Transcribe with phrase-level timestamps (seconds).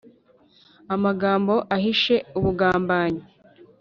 [0.95, 3.23] amagambo ahishe ubugambanyi